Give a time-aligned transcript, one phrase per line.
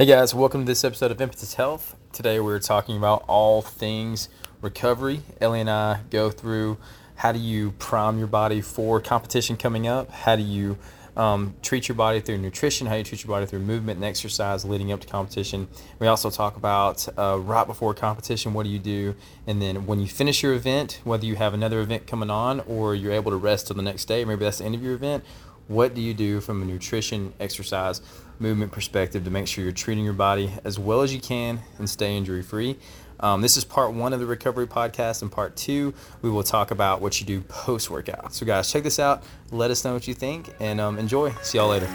[0.00, 1.94] Hey guys, welcome to this episode of Impetus Health.
[2.14, 4.30] Today we're talking about all things
[4.62, 5.20] recovery.
[5.42, 6.78] Ellie and I go through
[7.16, 10.10] how do you prime your body for competition coming up?
[10.10, 10.78] How do you
[11.18, 12.86] um, treat your body through nutrition?
[12.86, 15.68] How you treat your body through movement and exercise leading up to competition?
[15.98, 19.14] We also talk about uh, right before competition, what do you do?
[19.46, 22.94] And then when you finish your event, whether you have another event coming on or
[22.94, 25.24] you're able to rest till the next day, maybe that's the end of your event,
[25.70, 28.02] what do you do from a nutrition, exercise,
[28.40, 31.88] movement perspective to make sure you're treating your body as well as you can and
[31.88, 32.76] stay injury free?
[33.20, 35.22] Um, this is part one of the recovery podcast.
[35.22, 38.34] and part two, we will talk about what you do post workout.
[38.34, 39.22] So, guys, check this out.
[39.52, 41.30] Let us know what you think and um, enjoy.
[41.42, 41.88] See y'all later.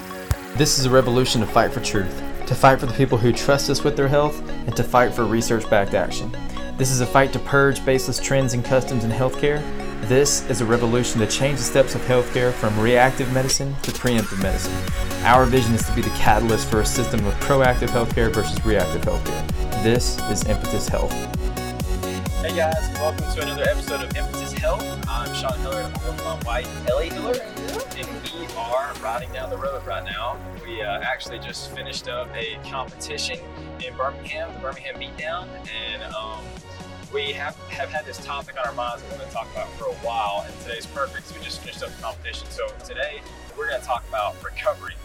[0.55, 3.70] This is a revolution to fight for truth, to fight for the people who trust
[3.70, 6.32] us with their health, and to fight for research backed action.
[6.77, 9.62] This is a fight to purge baseless trends and customs in healthcare
[10.08, 14.40] this is a revolution to change the steps of healthcare from reactive medicine to preemptive
[14.41, 14.73] medicine.
[15.26, 19.02] Our vision is to be the catalyst for a system of proactive healthcare versus reactive
[19.02, 19.84] healthcare.
[19.84, 21.12] This is Impetus Health.
[22.44, 24.84] Hey guys, welcome to another episode of Impetus Health.
[25.10, 27.41] I'm Sean Hiller and I'm with my wife Ellie Hiller,
[27.98, 30.38] and we are riding down the road right now.
[30.63, 33.40] We uh, actually just finished up a competition
[33.84, 36.44] in Birmingham, the Birmingham Beatdown, and um,
[37.16, 39.70] we have, have had this topic on our minds that we're going to talk about
[39.76, 42.46] for a while, and today's perfect we just finished up the competition.
[42.49, 43.22] So today
[43.57, 44.96] we're going to talk about recovery.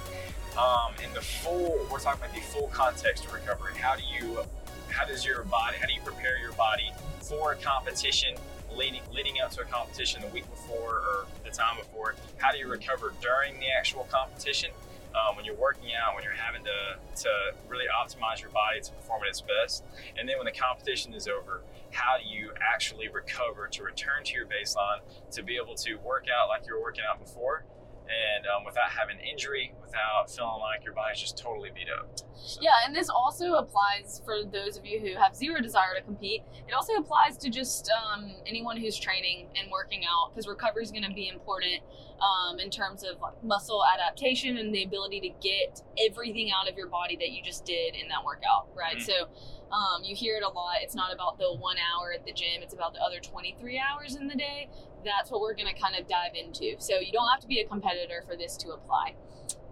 [0.58, 3.74] Um, in the full, we're talking about the full context of recovery.
[3.78, 4.40] How do you,
[4.88, 8.34] how does your body, how do you prepare your body for a competition,
[8.74, 12.16] leading leading up to a competition the week before or the time before?
[12.38, 14.70] How do you recover during the actual competition?
[15.14, 17.30] Um, when you're working out, when you're having to, to
[17.68, 19.84] really optimize your body to perform at its best.
[20.18, 24.32] And then when the competition is over, how do you actually recover to return to
[24.34, 25.00] your baseline
[25.32, 27.64] to be able to work out like you were working out before
[28.10, 32.18] and um, without having injury, without feeling like your body's just totally beat up.
[32.42, 32.60] So.
[32.62, 36.42] Yeah, and this also applies for those of you who have zero desire to compete.
[36.66, 40.90] It also applies to just um, anyone who's training and working out because recovery is
[40.90, 41.82] going to be important
[42.20, 46.76] um, in terms of like muscle adaptation and the ability to get everything out of
[46.76, 48.96] your body that you just did in that workout, right?
[48.96, 49.04] Mm-hmm.
[49.04, 49.28] So
[49.72, 50.76] um, you hear it a lot.
[50.82, 54.16] It's not about the one hour at the gym, it's about the other 23 hours
[54.16, 54.68] in the day.
[55.04, 56.74] That's what we're going to kind of dive into.
[56.78, 59.14] So you don't have to be a competitor for this to apply.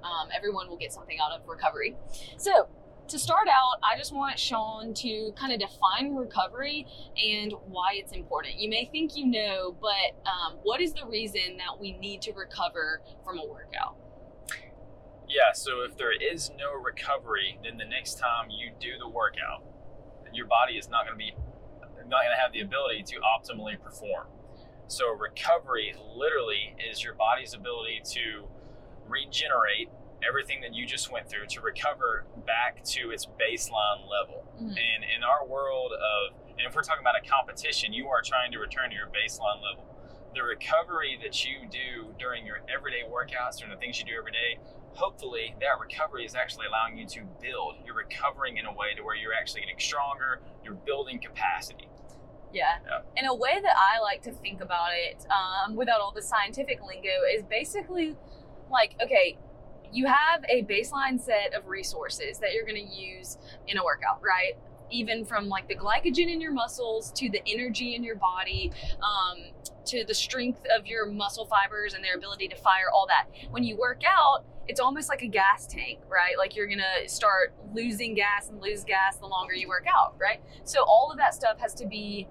[0.02, 1.96] Um, everyone will get something out of recovery.
[2.36, 2.68] So,
[3.08, 6.86] to start out, I just want Sean to kind of define recovery
[7.16, 8.56] and why it's important.
[8.58, 12.32] You may think you know, but um, what is the reason that we need to
[12.32, 13.96] recover from a workout?
[15.28, 19.62] Yeah, so if there is no recovery, then the next time you do the workout,
[20.34, 21.34] your body is not going to be
[22.08, 24.26] not going to have the ability to optimally perform.
[24.88, 28.48] So recovery literally is your body's ability to
[29.06, 29.90] regenerate
[30.26, 34.48] everything that you just went through to recover back to its baseline level.
[34.56, 34.68] Mm-hmm.
[34.70, 38.50] And in our world of and if we're talking about a competition, you are trying
[38.50, 39.86] to return to your baseline level.
[40.34, 44.32] The recovery that you do during your everyday workouts, during the things you do every
[44.32, 44.58] day,
[44.92, 47.76] hopefully that recovery is actually allowing you to build.
[47.84, 51.88] You're recovering in a way to where you're actually getting stronger, you're building capacity.
[52.52, 52.78] Yeah.
[52.86, 53.00] yeah.
[53.16, 56.80] And a way that I like to think about it, um, without all the scientific
[56.82, 58.16] lingo, is basically
[58.70, 59.38] like, okay,
[59.92, 64.20] you have a baseline set of resources that you're going to use in a workout,
[64.22, 64.52] right?
[64.90, 69.52] Even from like the glycogen in your muscles to the energy in your body, um,
[69.88, 73.26] to the strength of your muscle fibers and their ability to fire, all that.
[73.50, 76.36] When you work out, it's almost like a gas tank, right?
[76.36, 80.40] Like you're gonna start losing gas and lose gas the longer you work out, right?
[80.64, 82.28] So all of that stuff has to be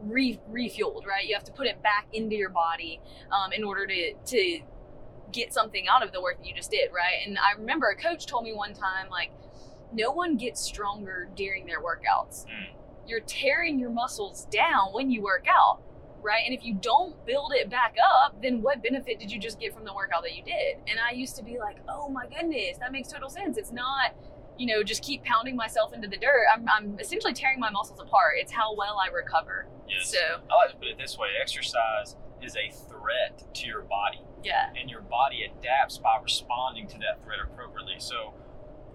[0.00, 1.26] re- refueled, right?
[1.26, 3.00] You have to put it back into your body
[3.30, 4.60] um, in order to to
[5.30, 7.26] get something out of the work that you just did, right?
[7.26, 9.30] And I remember a coach told me one time, like,
[9.92, 12.46] no one gets stronger during their workouts.
[12.46, 12.74] Mm.
[13.06, 15.82] You're tearing your muscles down when you work out
[16.22, 16.42] right?
[16.44, 19.74] And if you don't build it back up, then what benefit did you just get
[19.74, 20.76] from the workout that you did?
[20.88, 23.56] And I used to be like, oh my goodness, that makes total sense.
[23.56, 24.14] It's not,
[24.58, 26.44] you know, just keep pounding myself into the dirt.
[26.54, 28.34] I'm, I'm essentially tearing my muscles apart.
[28.38, 29.66] It's how well I recover.
[29.88, 30.10] Yes.
[30.12, 34.20] So I like to put it this way: exercise is a threat to your body.
[34.44, 34.70] Yeah.
[34.80, 37.96] And your body adapts by responding to that threat appropriately.
[37.98, 38.34] So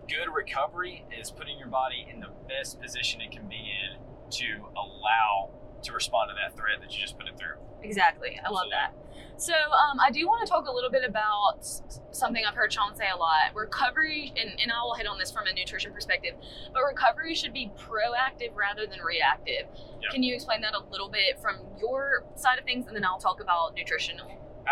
[0.08, 4.00] good recovery is putting your body in the best position it can be in
[4.32, 5.52] to allow
[5.84, 7.56] to respond to that threat that you just put it through.
[7.82, 8.40] Exactly.
[8.46, 8.94] I love that.
[9.38, 11.66] So um, I do want to talk a little bit about
[12.12, 13.54] something I've heard Sean say a lot.
[13.56, 16.36] Recovery, and, and I will hit on this from a nutrition perspective,
[16.72, 19.68] but recovery should be proactive rather than reactive.
[20.12, 23.20] Can you explain that a little bit from your side of things, and then I'll
[23.20, 24.22] talk about nutrition.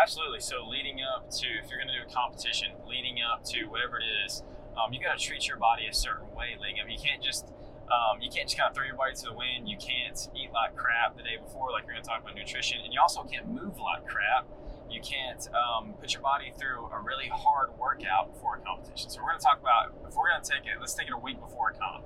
[0.00, 0.40] Absolutely.
[0.40, 3.98] So leading up to, if you're going to do a competition, leading up to whatever
[3.98, 4.42] it is,
[4.72, 6.88] um, you got to treat your body a certain way up.
[6.88, 7.52] You can't just
[7.92, 9.68] um, you can't just kind of throw your body to the wind.
[9.68, 12.80] You can't eat like crap the day before, like we're going to talk about nutrition,
[12.82, 14.48] and you also can't move like crap.
[14.88, 19.10] You can't um, put your body through a really hard workout before a competition.
[19.10, 20.80] So we're going to talk about if we're going to take it.
[20.80, 22.04] Let's take it a week before a comp.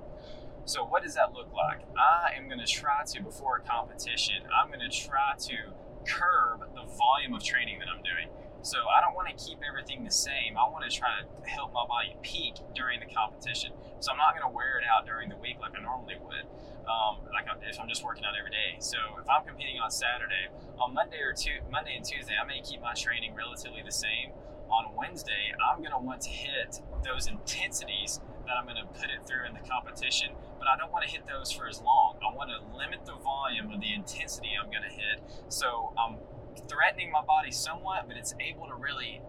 [0.65, 1.87] So what does that look like?
[1.95, 4.43] I am going to try to before a competition.
[4.51, 5.55] I'm going to try to
[6.03, 8.27] curb the volume of training that I'm doing.
[8.67, 10.59] So I don't want to keep everything the same.
[10.59, 13.71] I want to try to help my body peak during the competition.
[14.03, 16.43] So I'm not going to wear it out during the week like I normally would.
[16.83, 18.75] Um, like if I'm just working out every day.
[18.79, 22.59] So if I'm competing on Saturday, on Monday or two, Monday and Tuesday, I may
[22.59, 24.35] keep my training relatively the same.
[24.67, 29.07] On Wednesday, I'm going to want to hit those intensities that I'm going to put
[29.07, 32.19] it through in the competition, but I don't want to hit those for as long.
[32.19, 35.23] I want to limit the volume of the intensity I'm going to hit.
[35.47, 36.19] So I'm
[36.67, 39.21] threatening my body somewhat, but it's able to really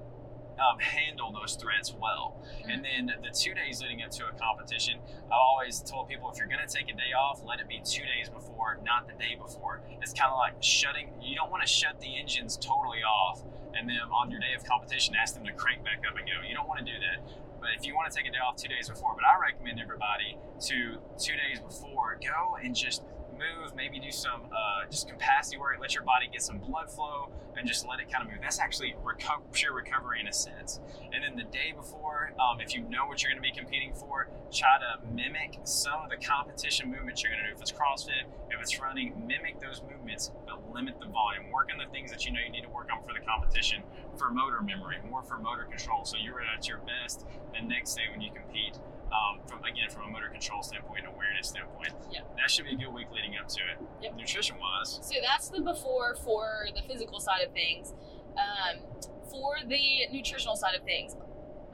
[0.59, 2.43] um, handle those threats well.
[2.43, 2.71] Mm-hmm.
[2.71, 6.39] And then the two days leading up to a competition, I've always told people if
[6.39, 9.15] you're going to take a day off, let it be two days before, not the
[9.15, 9.81] day before.
[10.03, 13.43] It's kind of like shutting, you don't want to shut the engines totally off
[13.75, 16.43] and then on your day of competition, ask them to crank back up and go.
[16.47, 17.23] You don't want to do that.
[17.61, 19.81] But if you want to take a day off two days before, but I recommend
[19.81, 23.03] everybody to two days before go and just
[23.39, 27.31] move, maybe do some uh, just capacity work, let your body get some blood flow,
[27.57, 28.41] and just let it kind of move.
[28.43, 30.81] That's actually reco- pure recovery in a sense.
[31.13, 33.95] And then the day before, um, if you know what you're going to be competing
[33.95, 37.55] for, try to mimic some of the competition movements you're going to do.
[37.55, 41.51] If it's CrossFit, if it's running, mimic those movements, but limit the volume.
[41.51, 43.83] Work on the things that you know you need to work on for the competition
[44.17, 46.05] for motor memory, more for motor control.
[46.05, 47.25] So you're at your best
[47.55, 48.79] the next day when you compete
[49.13, 51.93] um, from again from a motor control standpoint and awareness standpoint.
[52.11, 52.21] Yeah.
[52.37, 53.79] That should be a good week leading up to it.
[54.03, 54.17] Yep.
[54.17, 55.01] Nutrition wise.
[55.03, 57.93] So that's the before for the physical side of things.
[58.37, 58.85] Um,
[59.31, 61.17] for the nutritional side of things,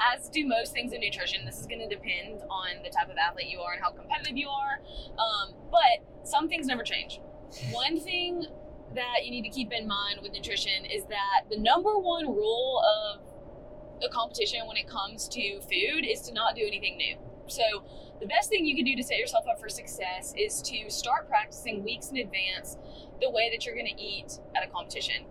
[0.00, 3.16] as do most things in nutrition, this is going to depend on the type of
[3.16, 4.81] athlete you are and how competitive you are.
[5.19, 7.20] Um, but some things never change.
[7.70, 8.46] One thing
[8.94, 12.82] that you need to keep in mind with nutrition is that the number one rule
[12.82, 13.20] of
[14.05, 17.17] a competition when it comes to food is to not do anything new.
[17.47, 17.62] So,
[18.21, 21.29] the best thing you can do to set yourself up for success is to start
[21.29, 22.79] practicing weeks in advance
[23.21, 25.27] the way that you're going to eat at a competition.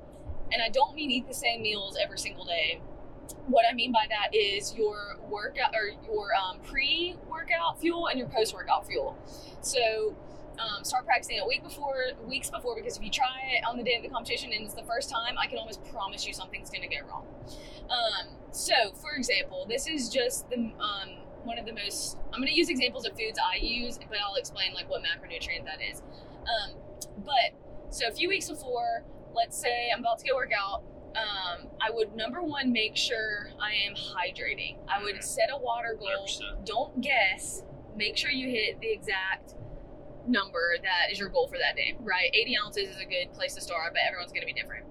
[0.51, 2.81] And I don't mean eat the same meals every single day.
[3.47, 8.19] What I mean by that is your workout or your um, pre workout fuel and
[8.19, 9.17] your post workout fuel.
[9.61, 10.15] So,
[10.59, 11.95] um, start practicing a week before,
[12.25, 14.73] weeks before, because if you try it on the day of the competition and it's
[14.73, 17.25] the first time, I can almost promise you something's going to go wrong.
[17.89, 22.17] Um, so, for example, this is just the um, one of the most.
[22.31, 25.65] I'm going to use examples of foods I use, but I'll explain like what macronutrient
[25.65, 26.01] that is.
[26.43, 26.75] Um,
[27.17, 27.57] but
[27.89, 29.03] so a few weeks before,
[29.35, 30.83] let's say I'm about to go work out.
[31.15, 34.77] Um, I would number one make sure I am hydrating.
[34.87, 36.27] I would set a water goal.
[36.27, 36.65] 100%.
[36.65, 37.63] Don't guess.
[37.95, 39.53] Make sure you hit the exact
[40.27, 42.29] number that is your goal for that day, right?
[42.33, 44.85] 80 ounces is a good place to start, but everyone's going to be different.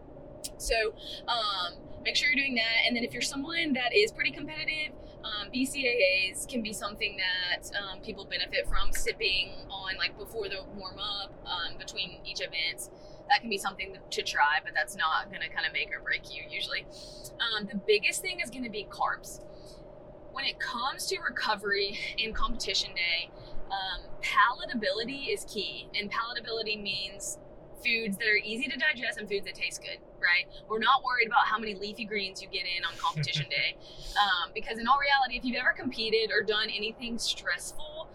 [0.59, 0.95] So
[1.29, 1.75] um,
[2.05, 2.87] make sure you're doing that.
[2.87, 4.95] And then if you're someone that is pretty competitive,
[5.25, 10.65] um, BCAAs can be something that um, people benefit from sipping on like before the
[10.77, 12.91] warm up, um, between each event.
[13.29, 16.01] That can be something to try, but that's not going to kind of make or
[16.01, 16.87] break you usually.
[17.41, 19.41] Um, the biggest thing is going to be carbs.
[20.33, 23.31] When it comes to recovery and competition day,
[23.73, 27.39] um, palatability is key, and palatability means
[27.83, 30.47] foods that are easy to digest and foods that taste good, right?
[30.69, 33.77] We're not worried about how many leafy greens you get in on competition day.
[34.21, 38.09] Um, because in all reality, if you've ever competed or done anything stressful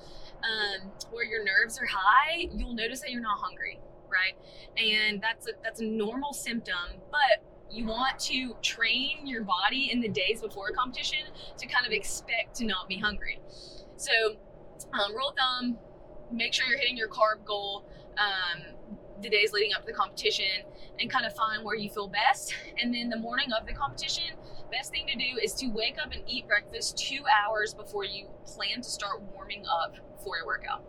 [0.43, 4.37] um, where your nerves are high, you'll notice that you're not hungry, right?
[4.77, 9.99] And that's a, that's a normal symptom, but you want to train your body in
[9.99, 11.19] the days before a competition
[11.57, 13.39] to kind of expect to not be hungry.
[13.97, 14.37] So,
[14.93, 15.77] um, rule of thumb,
[16.31, 17.85] make sure you're hitting your carb goal
[18.17, 18.63] um,
[19.21, 20.63] the days leading up to the competition
[20.99, 22.53] and kind of find where you feel best.
[22.81, 24.23] And then the morning of the competition,
[24.71, 28.27] best thing to do is to wake up and eat breakfast two hours before you
[28.45, 30.83] plan to start warming up for your workout.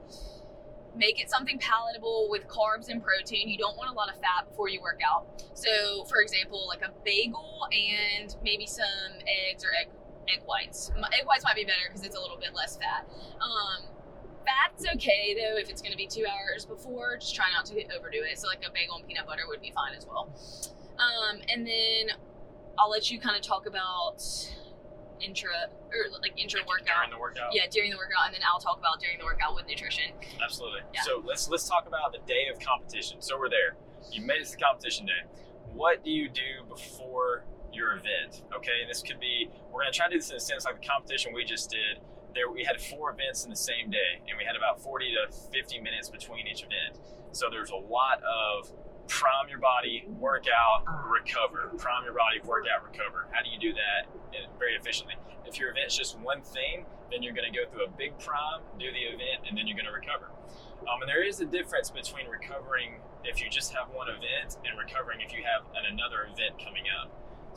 [0.96, 3.48] Make it something palatable with carbs and protein.
[3.48, 5.44] You don't want a lot of fat before you work out.
[5.54, 9.12] So, for example, like a bagel and maybe some
[9.48, 9.88] eggs or egg
[10.32, 10.90] egg whites.
[10.96, 13.08] Egg whites might be better because it's a little bit less fat.
[13.40, 13.88] Um,
[14.48, 17.16] fat's okay though if it's going to be two hours before.
[17.18, 18.38] Just try not to overdo it.
[18.38, 20.32] So like a bagel and peanut butter would be fine as well.
[20.98, 22.16] Um, and then
[22.78, 24.22] I'll let you kind of talk about
[25.20, 25.50] intra
[25.90, 27.50] or like intra workout During the workout.
[27.52, 30.14] Yeah, during the workout, and then I'll talk about during the workout with nutrition.
[30.42, 30.80] Absolutely.
[30.94, 31.02] Yeah.
[31.02, 33.20] So let's let's talk about the day of competition.
[33.20, 33.76] So we're there.
[34.12, 35.26] You made it to competition day.
[35.72, 38.42] What do you do before your event?
[38.54, 40.80] Okay, and this could be we're gonna try to do this in a sense like
[40.80, 42.00] the competition we just did.
[42.34, 45.34] there we had four events in the same day, and we had about 40 to
[45.52, 47.00] 50 minutes between each event.
[47.32, 48.72] So there's a lot of
[49.08, 51.72] prime your body, workout, recover.
[51.78, 53.26] Prime your body, workout, recover.
[53.32, 54.06] How do you do that
[54.58, 55.16] very efficiently?
[55.46, 58.60] If your event's just one thing, then you're going to go through a big prime,
[58.78, 60.28] do the event, and then you're going to recover.
[60.84, 64.78] Um, and there is a difference between recovering if you just have one event and
[64.78, 67.08] recovering if you have an, another event coming up.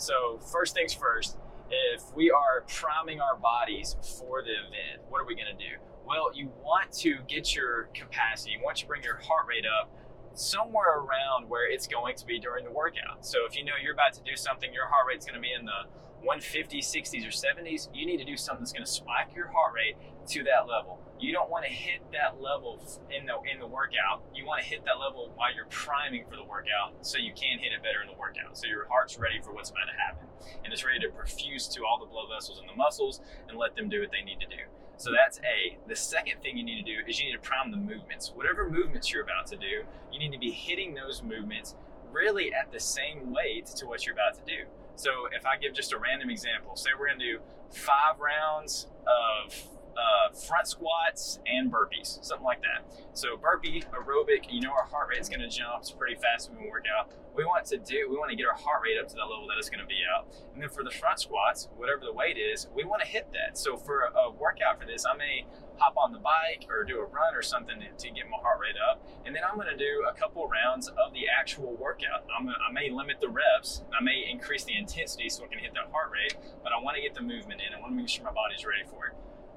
[0.02, 1.38] So, first things first,
[1.70, 5.76] if we are priming our bodies for the event, what are we going to do?
[6.04, 9.96] Well, you want to get your capacity, you want to bring your heart rate up
[10.34, 13.26] somewhere around where it's going to be during the workout.
[13.26, 15.54] So if you know you're about to do something, your heart rate's going to be
[15.54, 15.90] in the
[16.26, 19.74] 150s, 60s, or 70s, you need to do something that's going to spike your heart
[19.74, 19.98] rate
[20.28, 21.02] to that level.
[21.20, 24.24] You don't want to hit that level in the in the workout.
[24.34, 27.60] You want to hit that level while you're priming for the workout, so you can
[27.60, 28.58] hit it better in the workout.
[28.58, 30.28] So your heart's ready for what's about to happen,
[30.64, 33.76] and it's ready to perfuse to all the blood vessels in the muscles and let
[33.76, 34.64] them do what they need to do.
[35.02, 35.80] So that's A.
[35.88, 38.32] The second thing you need to do is you need to prime the movements.
[38.36, 39.82] Whatever movements you're about to do,
[40.14, 41.74] you need to be hitting those movements
[42.12, 44.66] really at the same weight to what you're about to do.
[44.98, 47.40] So if I give just a random example, say we're going to do
[47.72, 49.56] five rounds of
[49.98, 52.86] uh, front squats and burpees, something like that.
[53.14, 56.64] So burpee, aerobic, you know our heart rate is going to jump pretty fast when
[56.64, 57.12] we work out.
[57.36, 59.48] We want to do, we want to get our heart rate up to that level
[59.48, 60.28] that it's going to be out.
[60.54, 63.58] And then for the front squats, whatever the weight is, we want to hit that.
[63.58, 65.46] So for a, workout for this, I may
[65.78, 68.76] hop on the bike or do a run or something to, get my heart rate
[68.76, 69.08] up.
[69.26, 72.28] And then I'm going to do a couple rounds of the actual workout.
[72.28, 75.92] I may limit the reps, I may increase the intensity so I can hit that
[75.92, 77.74] heart rate, but I want to get the movement in.
[77.74, 79.14] I want to make sure my body's ready for it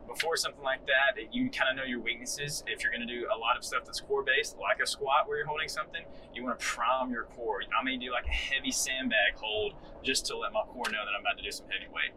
[0.06, 2.62] before something like that, you kind of know your weaknesses.
[2.66, 5.26] If you're going to do a lot of stuff that's core based, like a squat
[5.26, 6.02] where you're holding something,
[6.34, 7.62] you want to prime your core.
[7.78, 11.12] I may do like a heavy sandbag hold just to let my core know that
[11.16, 12.12] I'm about to do some heavy weight.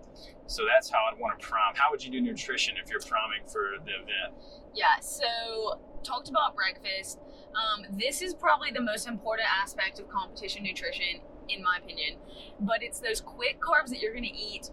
[0.47, 1.75] So that's how I'd want to prime.
[1.75, 4.33] How would you do nutrition if you're priming for the event?
[4.73, 7.19] Yeah, so talked about breakfast.
[7.55, 12.17] Um, this is probably the most important aspect of competition nutrition, in my opinion.
[12.59, 14.69] But it's those quick carbs that you're going to eat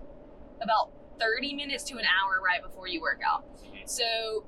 [0.60, 3.44] about 30 minutes to an hour right before you work out.
[3.86, 4.44] So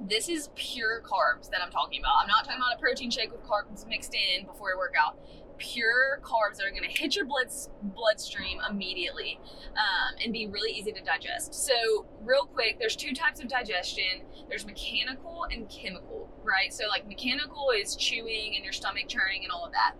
[0.00, 2.16] this is pure carbs that I'm talking about.
[2.20, 5.18] I'm not talking about a protein shake with carbs mixed in before your workout.
[5.58, 7.48] Pure carbs that are going to hit your blood
[7.82, 9.40] bloodstream immediately
[9.72, 11.52] um, and be really easy to digest.
[11.52, 14.22] So, real quick, there's two types of digestion.
[14.48, 16.72] There's mechanical and chemical, right?
[16.72, 19.94] So, like mechanical is chewing and your stomach churning and all of that.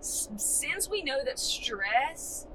[0.00, 2.46] S- since we know that stress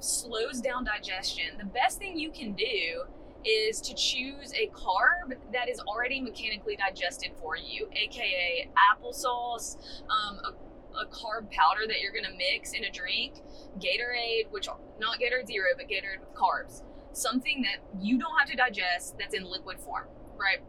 [0.00, 1.58] slows down digestion.
[1.58, 3.04] The best thing you can do
[3.44, 9.76] is to choose a carb that is already mechanically digested for you, aka applesauce,
[10.10, 13.40] um, a, a, carb powder that you're gonna mix in a drink,
[13.78, 16.82] Gatorade, which not Gatorade Zero, but Gatorade with carbs.
[17.12, 20.62] Something that you don't have to digest that's in liquid form, right?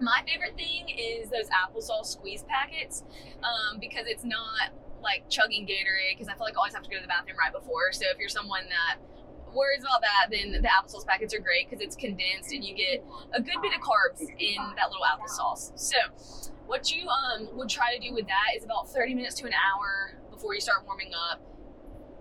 [0.00, 3.02] My favorite thing is those applesauce squeeze packets
[3.42, 4.70] um, because it's not
[5.02, 7.36] like chugging Gatorade because I feel like I always have to go to the bathroom
[7.38, 7.92] right before.
[7.92, 8.98] So if you're someone that
[9.54, 13.04] worries about that, then the applesauce packets are great because it's condensed and you get
[13.32, 15.72] a good bit of carbs in that little applesauce.
[15.78, 15.96] So
[16.66, 19.54] what you um, would try to do with that is about 30 minutes to an
[19.54, 21.40] hour before you start warming up,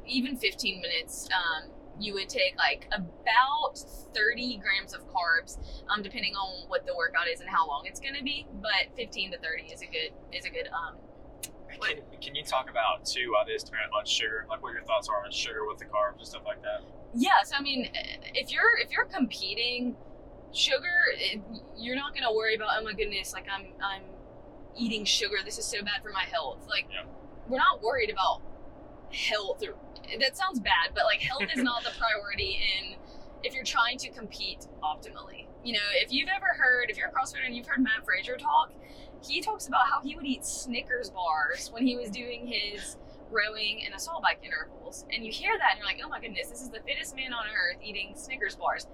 [0.08, 1.28] even 15 minutes.
[1.34, 3.80] Um, you would take like about
[4.14, 5.58] 30 grams of carbs,
[5.90, 8.48] um, depending on what the workout is and how long it's going to be.
[8.62, 10.98] But 15 to 30 is a good is a good um,
[11.82, 13.64] can, can you talk about too uh, this
[13.98, 16.62] on sugar, like what your thoughts are on sugar with the carbs and stuff like
[16.62, 16.82] that?
[17.14, 17.90] Yeah, so I mean,
[18.34, 19.96] if you're if you're competing,
[20.54, 21.42] sugar, it,
[21.78, 24.04] you're not gonna worry about oh my goodness, like I'm I'm
[24.78, 25.38] eating sugar.
[25.44, 26.66] This is so bad for my health.
[26.68, 27.04] Like yeah.
[27.48, 28.42] we're not worried about
[29.12, 29.76] health or
[30.20, 32.96] that sounds bad, but like health is not the priority in
[33.44, 35.48] if you're trying to compete optimally.
[35.64, 38.38] You know, if you've ever heard, if you're a CrossFitter and you've heard Mat Fraser
[38.38, 38.72] talk,
[39.28, 42.98] he talks about how he would eat Snickers bars when he was doing his
[43.32, 45.06] rowing and assault bike intervals.
[45.14, 47.34] And you hear that and you're like, oh my goodness, this is the fittest man
[47.34, 48.88] on earth eating Snickers bars.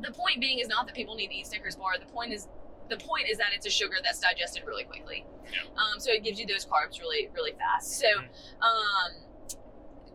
[0.00, 1.98] The point being is not that people need to eat Snickers bar.
[1.98, 2.48] The point is
[2.88, 5.26] the point is that it's a sugar that's digested really quickly.
[5.52, 5.58] Yeah.
[5.76, 7.98] Um, so it gives you those carbs really, really fast.
[7.98, 8.62] So mm-hmm.
[8.62, 9.56] um,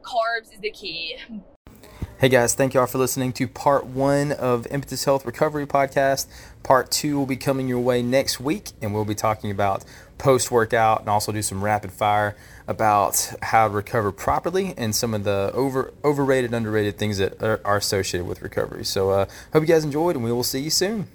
[0.02, 1.18] carbs is the key.
[2.24, 6.28] Hey guys, thank y'all for listening to part one of Impetus Health Recovery Podcast.
[6.64, 9.84] Part two will be coming your way next week, and we'll be talking about
[10.20, 15.14] post workout and also do some rapid fire about how to recover properly and some
[15.14, 18.86] of the over overrated, underrated things that are, are associated with recovery.
[18.86, 21.08] So, uh, hope you guys enjoyed, and we will see you soon.